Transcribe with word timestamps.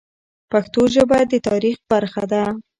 پښتو 0.51 0.81
ژبه 0.95 1.19
د 1.31 1.33
تاریخ 1.47 1.77
برخه 1.91 2.23
ده. 2.31 2.43